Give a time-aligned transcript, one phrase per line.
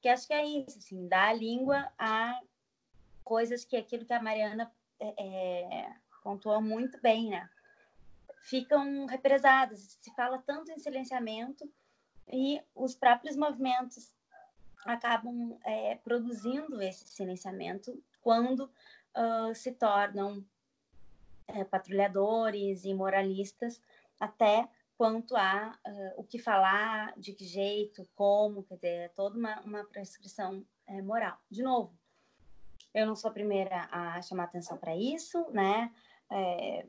[0.00, 2.40] porque acho que é isso, assim, dar a língua a
[3.22, 5.92] coisas que aquilo que a Mariana é, é,
[6.24, 7.46] pontuou muito bem, né?
[8.44, 11.70] Ficam represadas, se fala tanto em silenciamento
[12.32, 14.14] e os próprios movimentos
[14.86, 18.72] acabam é, produzindo esse silenciamento quando
[19.14, 20.42] uh, se tornam
[21.46, 23.82] é, patrulhadores e moralistas,
[24.18, 24.66] até
[25.00, 29.58] quanto a uh, o que falar, de que jeito, como, quer dizer, é toda uma,
[29.62, 31.38] uma prescrição é, moral.
[31.50, 31.98] De novo,
[32.92, 35.90] eu não sou a primeira a chamar atenção para isso, né?
[36.30, 36.84] É,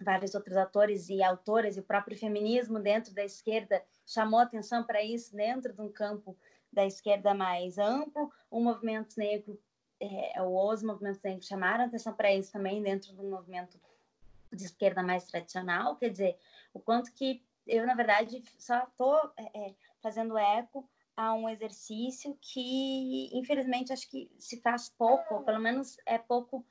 [0.00, 5.00] vários outros autores e autoras e o próprio feminismo dentro da esquerda chamou atenção para
[5.00, 6.36] isso dentro de um campo
[6.72, 8.32] da esquerda mais amplo.
[8.50, 9.56] O movimento negro,
[10.00, 13.78] é, os movimentos negros chamaram atenção para isso também dentro do movimento
[14.54, 15.96] de esquerda mais tradicional.
[15.96, 16.38] Quer dizer,
[16.72, 22.36] o quanto que eu, na verdade, só estou é, é, fazendo eco a um exercício
[22.40, 26.64] que, infelizmente, acho que se faz pouco, ou pelo menos é pouco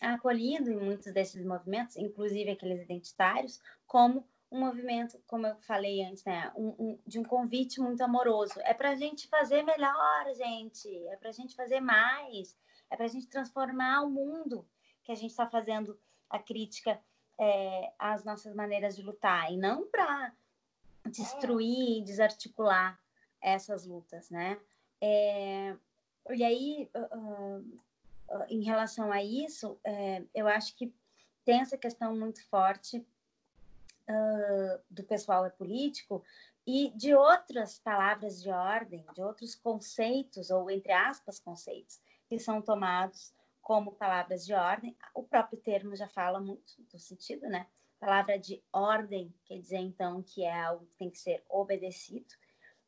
[0.00, 6.24] acolhido em muitos desses movimentos, inclusive aqueles identitários, como um movimento, como eu falei antes,
[6.24, 8.54] né, um, um, de um convite muito amoroso.
[8.60, 10.88] É para a gente fazer melhor, gente.
[11.08, 12.56] É para a gente fazer mais.
[12.90, 14.66] É para a gente transformar o mundo
[15.02, 15.98] que a gente está fazendo
[16.30, 17.00] a crítica
[17.38, 20.32] é, às nossas maneiras de lutar e não para
[21.06, 22.98] destruir, desarticular
[23.40, 24.58] essas lutas, né?
[25.00, 25.76] É,
[26.30, 30.94] e aí, uh, uh, em relação a isso, é, eu acho que
[31.44, 33.04] tem essa questão muito forte
[34.90, 36.22] do pessoal é político
[36.66, 41.98] e de outras palavras de ordem, de outros conceitos, ou entre aspas, conceitos,
[42.28, 43.32] que são tomados
[43.64, 44.94] como palavras de ordem.
[45.14, 47.66] O próprio termo já fala muito do sentido, né?
[47.98, 52.34] Palavra de ordem quer dizer, então, que é algo que tem que ser obedecido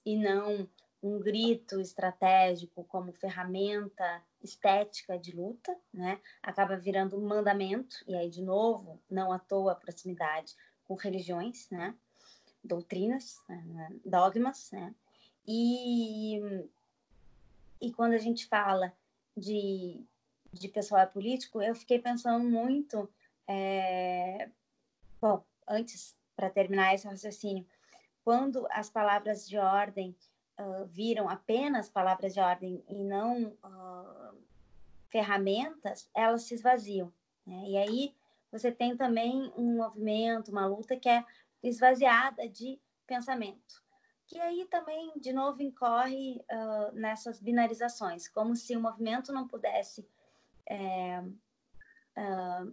[0.05, 0.69] e não
[1.03, 6.21] um grito estratégico como ferramenta estética de luta, né?
[6.43, 10.55] Acaba virando um mandamento e aí de novo, não à toa a proximidade
[10.85, 11.95] com religiões, né?
[12.63, 13.97] Doutrinas, né?
[14.05, 14.95] dogmas, né?
[15.47, 16.41] E
[17.81, 18.93] e quando a gente fala
[19.37, 20.05] de
[20.59, 23.09] de pessoal político, eu fiquei pensando muito,
[23.47, 24.51] é...
[25.21, 27.67] bom, antes para terminar esse raciocínio,
[28.25, 30.17] quando as palavras de ordem
[30.61, 34.37] uh, viram apenas palavras de ordem e não uh,
[35.09, 37.13] ferramentas, elas se esvaziam.
[37.47, 37.63] Né?
[37.69, 38.15] E aí
[38.51, 41.25] você tem também um movimento, uma luta que é
[41.63, 43.83] esvaziada de pensamento.
[44.27, 50.07] Que aí também, de novo, incorre uh, nessas binarizações, como se o movimento não pudesse
[50.69, 51.23] é,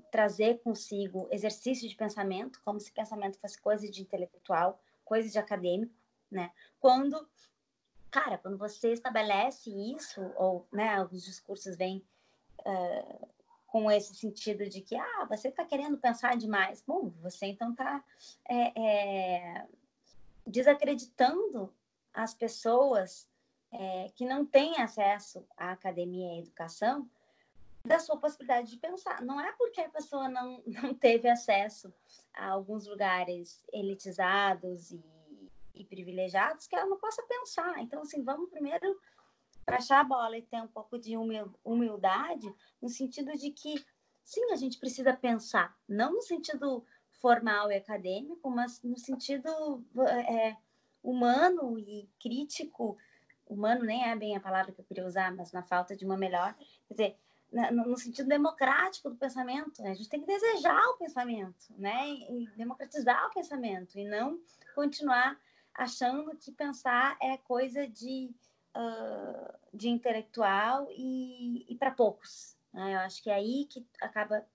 [0.09, 5.93] trazer consigo exercício de pensamento, como se pensamento fosse coisa de intelectual, coisa de acadêmico,
[6.31, 6.51] né?
[6.79, 7.27] Quando,
[8.09, 12.03] cara, quando você estabelece isso, ou, né, os discursos vêm
[12.59, 13.27] uh,
[13.67, 16.81] com esse sentido de que, ah, você está querendo pensar demais.
[16.85, 18.03] Bom, você então está
[18.47, 19.67] é, é,
[20.45, 21.73] desacreditando
[22.13, 23.27] as pessoas
[23.71, 27.09] é, que não têm acesso à academia e à educação
[27.85, 29.21] da sua possibilidade de pensar.
[29.21, 31.93] Não é porque a pessoa não, não teve acesso
[32.33, 35.03] a alguns lugares elitizados e,
[35.75, 37.79] e privilegiados que ela não possa pensar.
[37.79, 38.99] Então, assim, vamos primeiro
[39.67, 41.15] achar a bola e ter um pouco de
[41.63, 43.83] humildade no sentido de que,
[44.23, 46.85] sim, a gente precisa pensar, não no sentido
[47.21, 49.47] formal e acadêmico, mas no sentido
[50.27, 50.57] é,
[51.01, 52.97] humano e crítico.
[53.45, 56.17] Humano nem é bem a palavra que eu queria usar, mas na falta de uma
[56.17, 56.53] melhor.
[56.87, 57.17] Quer dizer,
[57.71, 59.81] no sentido democrático do pensamento.
[59.81, 59.91] Né?
[59.91, 62.09] A gente tem que desejar o pensamento, né?
[62.09, 64.39] E democratizar o pensamento e não
[64.73, 65.39] continuar
[65.73, 68.31] achando que pensar é coisa de,
[68.75, 72.55] uh, de intelectual e, e para poucos.
[72.73, 72.95] Né?
[72.95, 74.45] Eu acho que é aí que acaba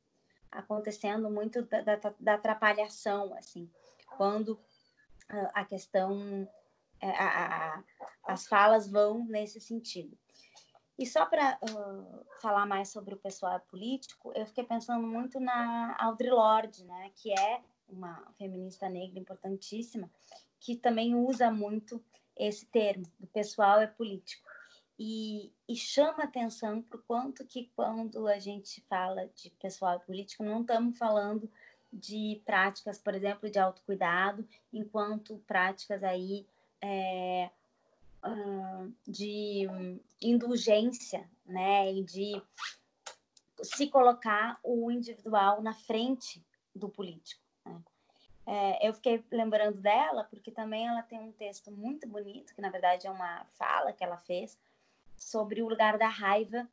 [0.50, 3.70] acontecendo muito da, da, da atrapalhação, assim,
[4.16, 6.48] quando uh, a questão,
[7.00, 7.84] é, a, a,
[8.26, 10.16] as falas vão nesse sentido.
[10.98, 15.96] E só para uh, falar mais sobre o pessoal político, eu fiquei pensando muito na
[15.98, 20.10] Audre Lorde, né, que é uma feminista negra importantíssima,
[20.58, 22.02] que também usa muito
[22.36, 24.48] esse termo, do pessoal é político.
[24.98, 30.42] E, e chama atenção para o quanto que quando a gente fala de pessoal político,
[30.42, 31.48] não estamos falando
[31.92, 36.44] de práticas, por exemplo, de autocuidado, enquanto práticas aí
[36.82, 37.50] é,
[39.06, 39.66] de
[40.20, 42.42] indulgência, né, e de
[43.62, 46.44] se colocar o individual na frente
[46.74, 47.42] do político.
[47.64, 47.80] Né?
[48.46, 52.70] É, eu fiquei lembrando dela porque também ela tem um texto muito bonito, que na
[52.70, 54.58] verdade é uma fala que ela fez
[55.16, 56.68] sobre o lugar da raiva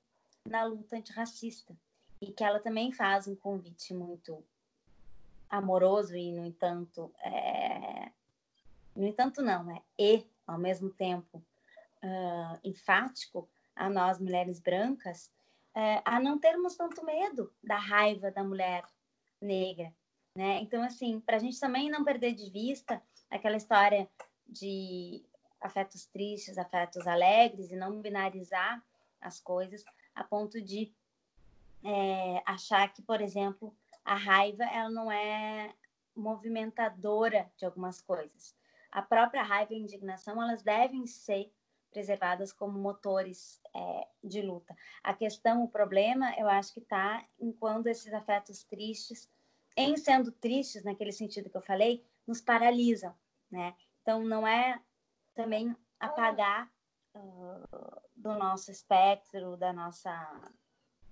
[0.46, 1.76] na luta antirracista
[2.22, 4.44] e que ela também faz um convite muito
[5.50, 8.12] amoroso e no entanto é...
[8.96, 11.38] no entanto não é e ao mesmo tempo
[12.04, 15.32] uh, enfático a nós mulheres brancas
[15.76, 18.84] uh, a não termos tanto medo da raiva da mulher
[19.42, 19.94] negra
[20.36, 24.10] né então assim para a gente também não perder de vista aquela história
[24.48, 25.24] de
[25.60, 28.84] afetos tristes afetos alegres e não binarizar
[29.20, 29.84] as coisas
[30.14, 30.94] a ponto de
[31.86, 35.72] é, achar que, por exemplo, a raiva ela não é
[36.16, 38.56] movimentadora de algumas coisas.
[38.96, 41.52] A própria raiva e a indignação elas devem ser
[41.92, 44.74] preservadas como motores é, de luta.
[45.04, 49.30] A questão, o problema, eu acho que está em quando esses afetos tristes,
[49.76, 53.14] em sendo tristes naquele sentido que eu falei, nos paralisam,
[53.52, 53.76] né?
[54.02, 54.80] Então não é
[55.34, 56.72] também apagar
[57.16, 60.52] uh, do nosso espectro, da nossa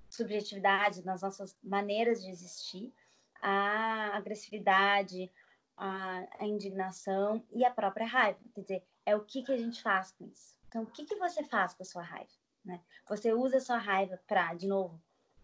[0.10, 2.94] subjetividade, das nossas maneiras de existir,
[3.42, 5.30] a agressividade,
[5.78, 8.40] a, a, indignação e a própria raiva.
[8.54, 10.58] Quer dizer, é o que, que a gente faz com isso.
[10.68, 12.32] Então, o que, que você faz com a sua raiva?
[12.64, 12.80] Né?
[13.08, 15.02] Você usa a sua raiva para, de novo,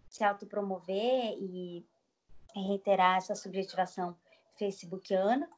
[0.10, 1.86] se autopromover e
[2.56, 4.18] reiterar essa subjetivação
[4.58, 5.50] facebookiana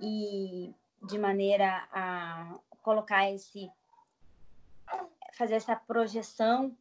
[0.00, 3.70] e de maneira a colocar esse
[5.36, 6.76] fazer essa projeção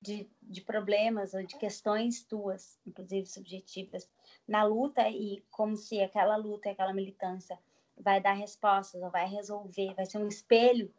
[0.00, 4.08] de, de problemas ou de questões tuas, inclusive subjetivas,
[4.46, 7.58] na luta e como se aquela luta, aquela militância
[7.96, 10.92] vai dar respostas ou vai resolver, vai ser um espelho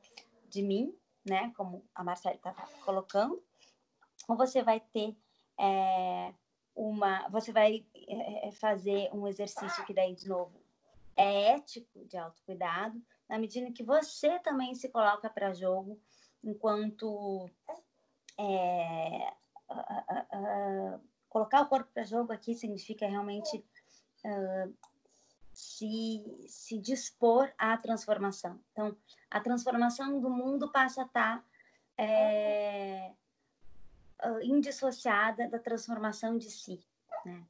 [0.50, 0.96] de mim,
[1.26, 1.52] né?
[1.56, 2.54] Como a Marcela está
[2.86, 3.42] colocando,
[4.28, 5.16] ou você vai ter
[5.60, 6.34] é,
[6.76, 10.62] uma, você vai é, fazer um exercício que daí de novo
[11.16, 16.00] é ético de autocuidado, na medida que você também se coloca para jogo
[16.44, 17.50] enquanto
[18.38, 19.34] é,
[21.34, 23.58] colocar o corpo para jogo aqui significa realmente
[24.24, 24.74] uh,
[25.52, 28.60] se, se dispor à transformação.
[28.72, 28.96] Então,
[29.32, 31.46] a transformação do mundo passa a estar
[31.98, 33.12] é,
[34.44, 36.86] indissociada da transformação de si,
[37.26, 37.44] né?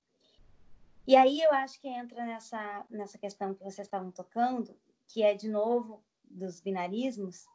[1.05, 4.73] E aí eu acho que entra nessa, nessa questão que vocês estavam tocando,
[5.07, 7.45] que é, de novo, dos binarismos,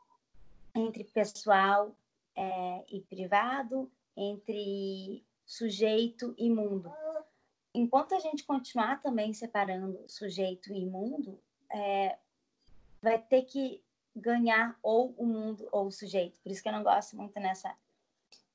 [0.75, 1.97] entre pessoal
[2.37, 6.93] é, e privado, entre sujeito e mundo.
[7.75, 11.41] Enquanto a gente continuar também separando sujeito e mundo,
[11.71, 12.19] é,
[13.01, 13.83] vai ter que
[14.15, 16.39] ganhar ou o mundo ou o sujeito.
[16.41, 17.75] Por isso que eu não gosto muito nessa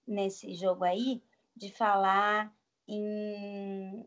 [0.06, 1.24] nesse jogo aí
[1.56, 2.54] de falar
[2.86, 4.06] em,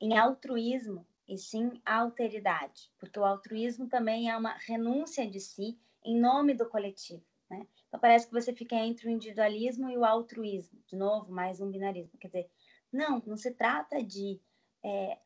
[0.00, 6.20] em altruísmo e sim alteridade, porque o altruísmo também é uma renúncia de si em
[6.20, 7.22] nome do coletivo.
[7.50, 7.66] Né?
[7.88, 10.78] Então, parece que você fica entre o individualismo e o altruísmo.
[10.86, 12.18] De novo, mais um binarismo.
[12.18, 12.50] Quer dizer,
[12.92, 14.40] não, não se trata de
[14.82, 15.18] é,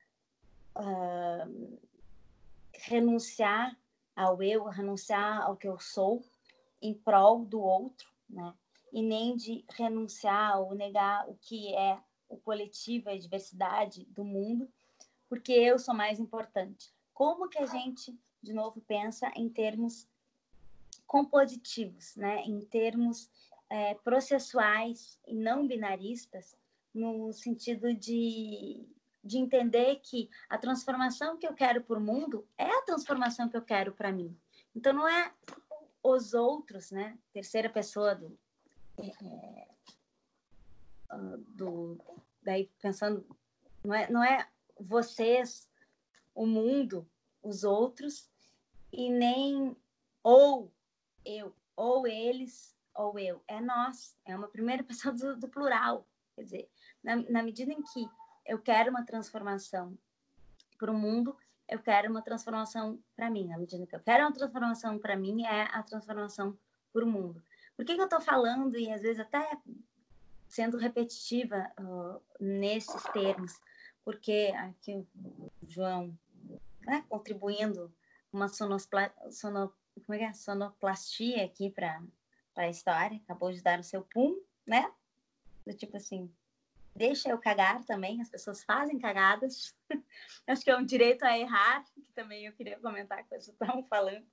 [0.76, 1.78] uh,
[2.72, 3.76] renunciar
[4.16, 6.24] ao eu, renunciar ao que eu sou
[6.80, 8.54] em prol do outro, né?
[8.92, 11.98] E nem de renunciar ou negar o que é
[12.28, 14.70] o coletivo, a diversidade do mundo,
[15.28, 16.92] porque eu sou mais importante.
[17.12, 20.08] Como que a gente, de novo, pensa em termos
[21.14, 23.30] compositivos, né, em termos
[23.70, 26.56] é, processuais e não binaristas,
[26.92, 28.84] no sentido de,
[29.22, 33.56] de entender que a transformação que eu quero para o mundo é a transformação que
[33.56, 34.36] eu quero para mim.
[34.74, 35.32] Então, não é
[36.02, 38.36] os outros, né, terceira pessoa do,
[38.98, 39.68] é,
[41.10, 41.96] ah, do
[42.42, 43.24] daí pensando,
[43.84, 44.48] não é, não é
[44.80, 45.70] vocês,
[46.34, 47.08] o mundo,
[47.40, 48.28] os outros,
[48.92, 49.76] e nem
[50.20, 50.73] ou
[51.24, 53.42] eu, ou eles, ou eu.
[53.48, 56.06] É nós, é uma primeira pessoa do, do plural.
[56.34, 56.70] Quer dizer,
[57.02, 58.08] na, na, medida em que
[58.46, 59.96] eu quero uma transformação
[60.78, 61.36] para o mundo,
[61.68, 63.46] eu quero uma transformação para mim.
[63.46, 66.58] Na medida que eu quero uma transformação para mim, é a transformação
[66.92, 67.42] para o mundo.
[67.76, 69.58] Por que, que eu estou falando, e às vezes até
[70.48, 73.60] sendo repetitiva uh, nesses termos?
[74.04, 76.16] Porque aqui o João,
[76.82, 77.92] né, contribuindo
[78.32, 79.30] uma sonoplastia,
[80.02, 80.32] como é que é?
[80.32, 82.02] sonoplastia aqui para
[82.56, 84.92] a história, acabou de dar o seu pum, né?
[85.66, 86.30] Do tipo assim,
[86.94, 89.74] deixa eu cagar também, as pessoas fazem cagadas.
[90.46, 93.82] Acho que é um direito a errar, que também eu queria comentar que vocês estavam
[93.84, 94.26] falando.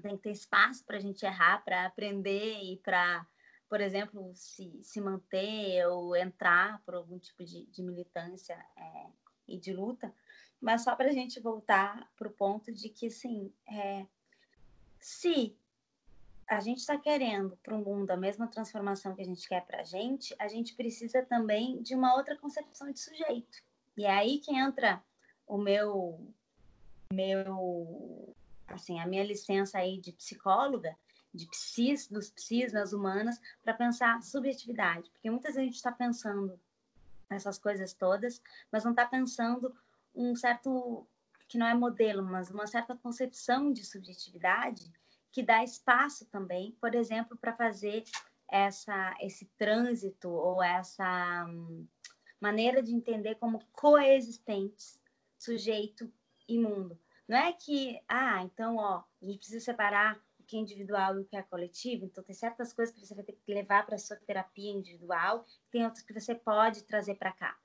[0.00, 3.26] Tem que ter espaço para a gente errar, para aprender e para,
[3.68, 9.06] por exemplo, se, se manter ou entrar por algum tipo de, de militância é,
[9.46, 10.12] e de luta.
[10.60, 14.06] Mas só para a gente voltar para o ponto de que, assim, é,
[15.02, 15.54] se
[16.48, 19.80] a gente está querendo para o mundo a mesma transformação que a gente quer para
[19.80, 23.62] a gente, a gente precisa também de uma outra concepção de sujeito.
[23.96, 25.02] E é aí que entra
[25.46, 26.24] o meu,
[27.12, 28.34] meu,
[28.68, 30.96] assim, a minha licença aí de psicóloga,
[31.34, 35.10] de psis, dos psis nas humanas, para pensar subjetividade.
[35.10, 36.60] Porque muitas vezes a gente está pensando
[37.28, 38.40] nessas coisas todas,
[38.70, 39.74] mas não está pensando
[40.14, 41.06] um certo,
[41.52, 44.90] que não é modelo, mas uma certa concepção de subjetividade
[45.30, 48.04] que dá espaço também, por exemplo, para fazer
[48.50, 51.86] essa, esse trânsito ou essa hum,
[52.40, 54.98] maneira de entender como coexistentes
[55.38, 56.10] sujeito
[56.48, 56.98] e mundo.
[57.28, 61.22] Não é que, ah, então, ó, a gente precisa separar o que é individual e
[61.22, 63.98] o que é coletivo, então tem certas coisas que você vai ter que levar para
[63.98, 67.58] sua terapia individual, tem outras que você pode trazer para cá.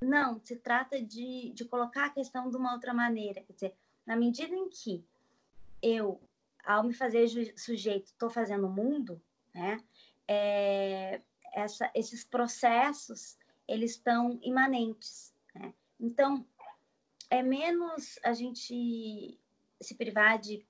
[0.00, 3.74] Não, se trata de, de colocar a questão de uma outra maneira, quer dizer,
[4.06, 5.04] na medida em que
[5.82, 6.20] eu
[6.64, 9.22] ao me fazer sujeito, estou fazendo o mundo,
[9.54, 9.82] né?
[10.26, 11.20] É,
[11.54, 13.38] essa, esses processos
[13.68, 15.32] eles estão imanentes.
[15.54, 15.72] Né?
[15.98, 16.44] Então,
[17.30, 19.38] é menos a gente
[19.80, 20.66] se privar de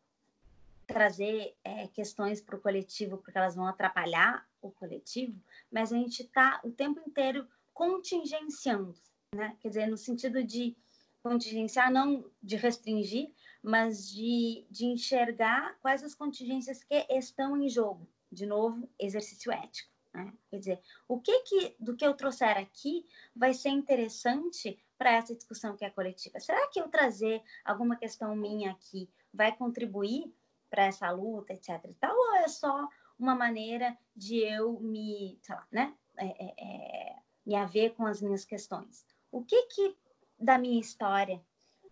[0.86, 5.38] trazer é, questões para o coletivo, porque elas vão atrapalhar o coletivo,
[5.70, 8.94] mas a gente está o tempo inteiro contingenciando,
[9.34, 9.56] né?
[9.60, 10.76] Quer dizer, no sentido de
[11.22, 18.06] contingenciar, não de restringir, mas de, de enxergar quais as contingências que estão em jogo.
[18.30, 19.90] De novo, exercício ético.
[20.14, 20.32] Né?
[20.50, 23.04] Quer dizer, o que, que do que eu trouxer aqui
[23.34, 26.40] vai ser interessante para essa discussão que é coletiva?
[26.40, 30.32] Será que eu trazer alguma questão minha aqui vai contribuir
[30.70, 31.84] para essa luta, etc.
[31.88, 36.54] E tal, ou é só uma maneira de eu me, sei lá, né, é, é,
[36.58, 39.06] é, me haver com as minhas questões?
[39.36, 39.94] O que que
[40.38, 41.44] da minha história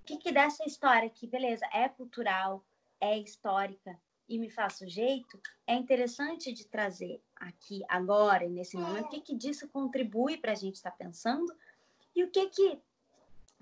[0.05, 2.65] que, que dessa história que, beleza, é cultural,
[2.99, 9.11] é histórica e me faz sujeito, é interessante de trazer aqui, agora, nesse momento, o
[9.11, 11.55] que, que disso contribui para a gente estar tá pensando
[12.17, 12.81] e o que que,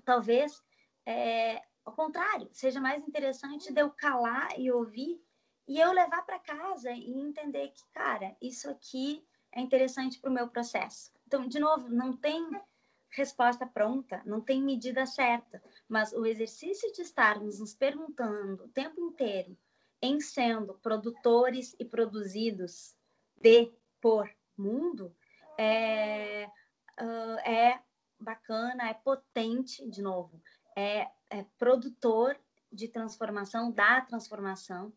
[0.05, 0.63] talvez,
[1.05, 5.21] é, ao contrário, seja mais interessante de eu calar e ouvir
[5.67, 10.33] e eu levar para casa e entender que, cara, isso aqui é interessante para o
[10.33, 11.11] meu processo.
[11.27, 12.49] Então, de novo, não tem
[13.15, 18.99] resposta pronta, não tem medida certa, mas o exercício de estarmos nos perguntando o tempo
[18.99, 19.57] inteiro
[20.01, 22.95] em sendo produtores e produzidos
[23.35, 25.15] de por mundo
[25.57, 26.49] é,
[26.99, 27.79] uh, é
[28.19, 30.41] bacana, é potente, de novo,
[30.75, 32.37] é, é produtor
[32.71, 34.91] de transformação, da transformação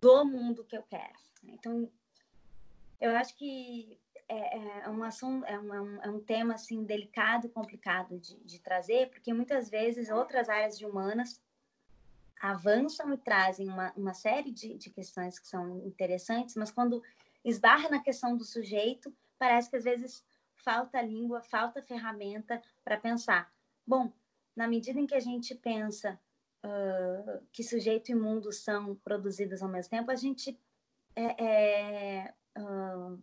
[0.00, 1.18] do mundo que eu quero.
[1.44, 1.90] Então,
[3.00, 3.98] eu acho que
[4.30, 9.10] é, é, um assunto, é um, é um tema assim delicado complicado de, de trazer,
[9.10, 11.42] porque muitas vezes outras áreas de humanas
[12.40, 17.02] avançam e trazem uma, uma série de, de questões que são interessantes, mas quando
[17.44, 23.52] esbarra na questão do sujeito, parece que às vezes falta língua, falta ferramenta para pensar.
[23.84, 24.12] Bom,
[24.54, 26.18] na medida em que a gente pensa
[26.64, 30.56] uh, que sujeito e mundo são produzidos ao mesmo tempo, a gente
[31.16, 33.20] é, é, uh,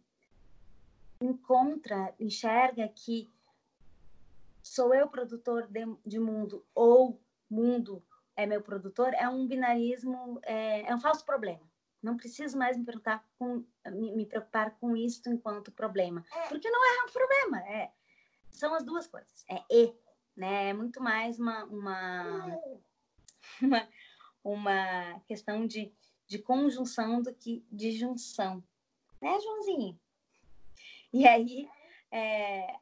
[1.22, 3.32] encontra, enxerga que
[4.62, 7.20] sou eu produtor de, de mundo ou
[7.50, 8.04] mundo
[8.36, 11.68] é meu produtor, é um binarismo, é, é um falso problema.
[12.04, 12.86] Não preciso mais me,
[13.40, 16.48] com, me, me, preocupar com isso enquanto problema, é.
[16.48, 17.92] porque não é um problema, é,
[18.52, 19.94] são as duas coisas, é e,
[20.36, 20.70] né?
[20.70, 22.60] É muito mais uma, uma,
[23.60, 23.90] uma,
[24.44, 25.92] uma questão de,
[26.28, 28.64] de conjunção do que de junção,
[29.20, 30.00] né, Joãozinho?
[31.14, 31.70] E aí,
[32.12, 32.76] é,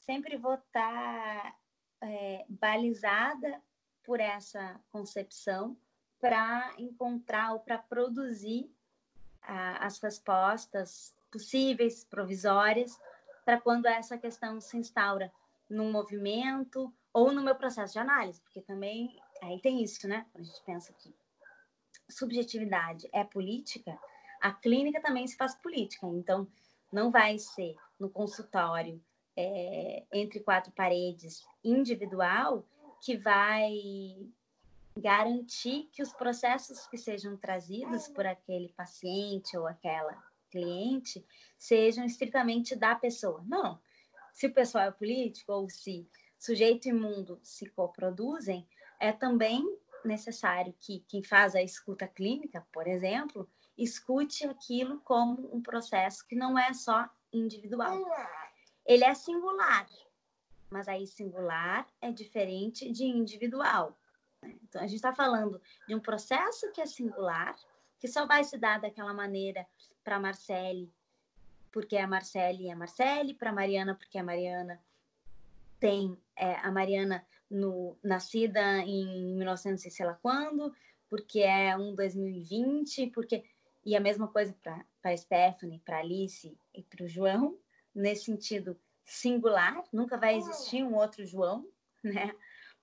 [0.00, 1.54] sempre vou estar tá,
[2.02, 3.62] é, balizada
[4.02, 5.76] por essa concepção
[6.20, 8.70] para encontrar ou para produzir
[9.42, 12.98] a, as respostas possíveis, provisórias,
[13.44, 15.32] para quando essa questão se instaura
[15.68, 20.26] num movimento ou no meu processo de análise, porque também aí tem isso, né?
[20.34, 21.14] A gente pensa que
[22.08, 23.98] subjetividade é política,
[24.40, 26.06] a clínica também se faz política.
[26.06, 26.46] Então,
[26.92, 29.02] não vai ser no consultório
[29.36, 32.64] é, entre quatro paredes individual
[33.00, 33.72] que vai
[34.98, 41.24] garantir que os processos que sejam trazidos por aquele paciente ou aquela cliente
[41.56, 43.44] sejam estritamente da pessoa.
[43.46, 43.80] Não.
[44.32, 48.66] Se o pessoal é político ou se sujeito e mundo se coproduzem,
[49.00, 49.64] é também
[50.04, 56.34] necessário que quem faz a escuta clínica, por exemplo, escute aquilo como um processo que
[56.34, 58.04] não é só individual.
[58.84, 59.88] Ele é singular,
[60.68, 63.96] mas aí singular é diferente de individual.
[64.42, 64.58] Né?
[64.62, 67.56] Então, a gente está falando de um processo que é singular,
[67.98, 69.66] que só vai se dar daquela maneira
[70.02, 70.92] para Marcele,
[71.70, 74.82] porque é a Marcele a Marcele, para Mariana, porque a Mariana
[75.78, 80.74] tem é, a Mariana no, nascida em 1900 sei lá quando,
[81.08, 83.44] porque é um 2020, porque
[83.84, 87.58] e a mesma coisa para Stephanie, para Alice e para o João,
[87.94, 91.66] nesse sentido singular, nunca vai existir um outro João,
[92.02, 92.34] né?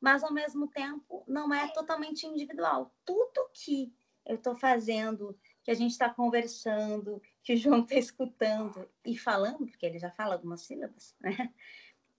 [0.01, 2.93] Mas ao mesmo tempo não é totalmente individual.
[3.05, 3.93] Tudo que
[4.25, 9.67] eu estou fazendo, que a gente está conversando, que o João está escutando e falando,
[9.67, 11.53] porque ele já fala algumas sílabas, né?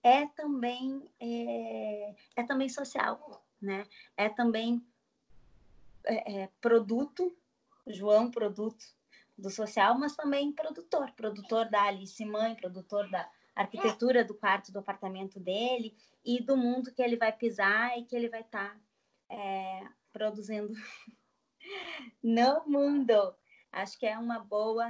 [0.01, 3.85] É também é, é também social, né?
[4.15, 4.81] É também
[6.05, 7.35] é, é, produto,
[7.89, 8.85] João produto
[9.37, 14.79] do social, mas também produtor, produtor da Alice mãe, produtor da arquitetura do quarto do
[14.79, 18.79] apartamento dele e do mundo que ele vai pisar e que ele vai estar tá,
[19.29, 20.73] é, produzindo
[22.23, 23.35] no mundo.
[23.71, 24.87] Acho que é uma boa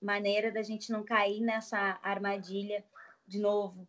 [0.00, 2.84] maneira da gente não cair nessa armadilha
[3.26, 3.86] de novo,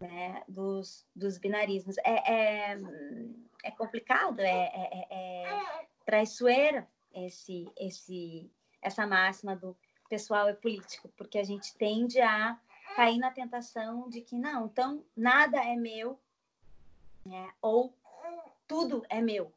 [0.00, 1.98] né, dos, dos binarismos.
[1.98, 2.78] É, é,
[3.64, 6.88] é complicado, é, é, é, é traiçoeira
[7.26, 8.50] esse, esse,
[8.82, 9.76] essa máxima do
[10.08, 12.58] pessoal é político, porque a gente tende a
[12.96, 16.18] cair na tentação de que não, então nada é meu,
[17.24, 17.52] né?
[17.60, 17.94] ou
[18.66, 19.52] tudo é meu.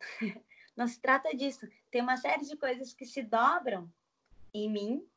[0.76, 1.66] Não se trata disso.
[1.90, 3.90] Tem uma série de coisas que se dobram
[4.52, 5.08] em mim,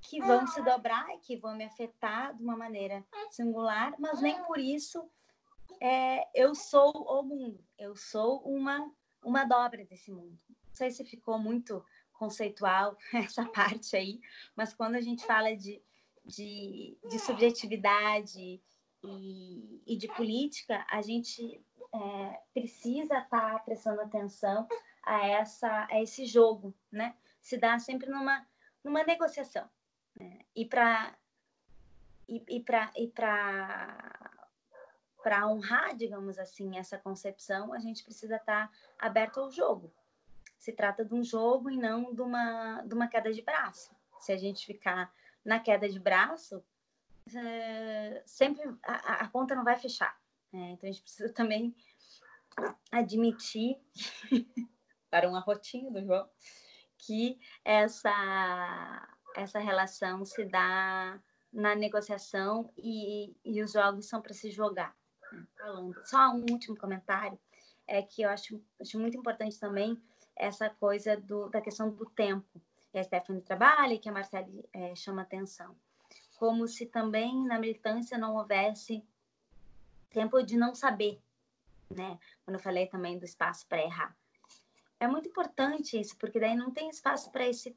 [0.00, 4.40] que vão se dobrar e que vão me afetar de uma maneira singular, mas nem
[4.44, 5.08] por isso
[5.80, 7.64] é, eu sou o mundo.
[7.78, 8.90] Eu sou uma,
[9.24, 10.38] uma dobra desse mundo.
[10.72, 14.20] Não sei se ficou muito conceitual essa parte aí,
[14.56, 15.82] mas quando a gente fala de,
[16.24, 18.58] de, de subjetividade
[19.04, 21.62] e, e, de política, a gente
[21.94, 24.66] é, precisa estar tá prestando atenção
[25.04, 27.14] a, essa, a esse jogo, né?
[27.38, 28.46] Se dá sempre numa,
[28.82, 29.68] numa negociação.
[30.16, 30.38] Né?
[30.56, 31.14] E para
[32.26, 34.48] e, e para e para
[35.48, 39.92] honrar, digamos assim, essa concepção, a gente precisa estar tá aberto ao jogo.
[40.62, 43.90] Se trata de um jogo e não de uma, de uma queda de braço.
[44.20, 45.12] Se a gente ficar
[45.44, 46.62] na queda de braço,
[47.34, 50.16] é, sempre a, a, não vai fechar.
[50.52, 50.70] Né?
[50.70, 51.74] Então a gente precisa também
[52.92, 53.76] admitir
[55.10, 56.30] para um arrotinho do João,
[56.96, 61.20] que essa, essa relação se dá
[61.52, 64.96] na negociação e, e os jogos são para se jogar.
[65.32, 65.44] Né?
[65.58, 66.06] Falando.
[66.06, 67.36] Só um último comentário,
[67.84, 70.00] é que eu acho, acho muito importante também
[70.36, 72.60] essa coisa do, da questão do tempo.
[72.92, 75.76] E a Stephanie trabalha e que a Marcele é, chama atenção.
[76.38, 79.04] Como se também na militância não houvesse
[80.10, 81.20] tempo de não saber,
[81.90, 82.18] né?
[82.44, 84.14] Quando eu falei também do espaço para errar
[85.02, 87.76] é muito importante isso, porque daí não tem espaço para esse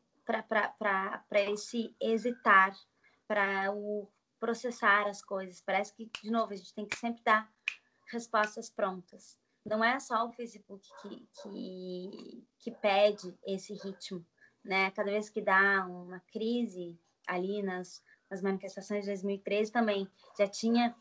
[1.32, 2.76] esse hesitar,
[3.28, 4.08] para o
[4.40, 5.60] processar as coisas.
[5.60, 7.52] Parece que, de novo, a gente tem que sempre dar
[8.12, 9.40] respostas prontas.
[9.66, 14.24] Não é só o Facebook que, que, que pede esse ritmo,
[14.64, 14.92] né?
[14.92, 20.96] Cada vez que dá uma crise ali nas, nas manifestações de 2013 também já tinha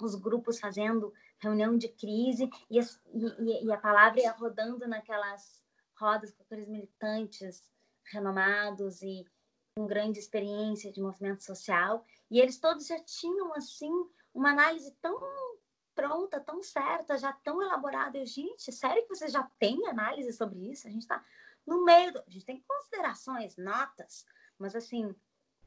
[0.00, 5.62] os grupos fazendo reunião de crise e, e, e a palavra ia rodando naquelas
[5.98, 7.62] rodas com aqueles militantes
[8.12, 9.24] renomados e
[9.76, 13.92] com grande experiência de movimento social e eles todos já tinham assim
[14.34, 15.18] uma análise tão
[15.96, 18.18] pronta, tão certa, já tão elaborada.
[18.18, 20.86] Eu, gente, sério que você já tem análise sobre isso?
[20.86, 21.24] A gente está
[21.66, 22.22] no meio, do...
[22.24, 24.24] a gente tem considerações, notas,
[24.56, 25.12] mas assim,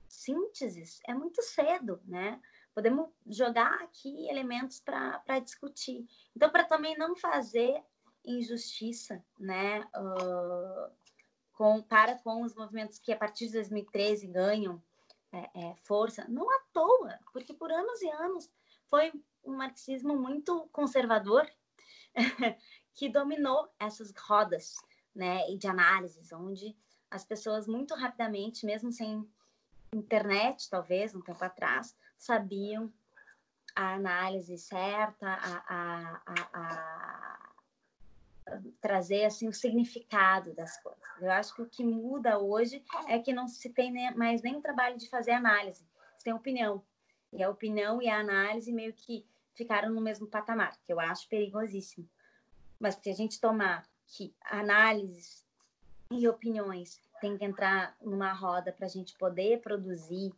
[0.08, 2.40] sínteses é muito cedo, né?
[2.80, 6.08] podemos jogar aqui elementos para discutir.
[6.34, 7.84] Então, para também não fazer
[8.24, 10.92] injustiça, né, uh,
[11.54, 14.82] com, para com os movimentos que a partir de 2013 ganham
[15.32, 18.50] é, é, força, não à toa, porque por anos e anos
[18.86, 19.12] foi
[19.50, 21.50] um marxismo muito conservador
[22.94, 24.76] que dominou essas rodas,
[25.16, 26.76] né, de análises, onde
[27.10, 29.28] as pessoas muito rapidamente, mesmo sem
[29.94, 32.94] internet, talvez, um tempo atrás, sabiam
[33.76, 37.50] a análise certa, a, a, a, a,
[38.82, 41.02] trazer assim o significado das coisas.
[41.20, 44.56] Eu acho que o que muda hoje é que não se tem nem, mais nem
[44.56, 46.84] o trabalho de fazer análise, se tem opinião.
[47.32, 49.26] E a opinião e a análise meio que
[49.60, 52.08] ficaram no mesmo patamar, que eu acho perigosíssimo.
[52.80, 55.46] Mas se a gente tomar que análises
[56.10, 60.34] e opiniões tem que entrar numa roda para a gente poder produzir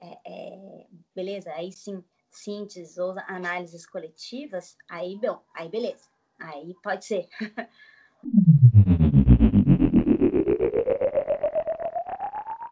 [0.00, 6.08] é, é, beleza, aí sim, síntese ou análises coletivas, aí, bom, aí beleza,
[6.38, 7.28] aí pode ser.